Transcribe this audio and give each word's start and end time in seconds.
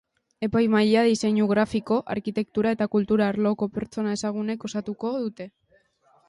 Epaimahaia 0.45 1.01
diseinu 1.07 1.45
grafiko, 1.51 1.97
arkitektura 2.13 2.71
eta 2.77 2.87
kultura 2.97 3.27
arloko 3.35 3.69
pertsona 3.77 4.17
ezagunek 4.19 4.67
osatuko 4.71 5.13
dute. 5.21 5.49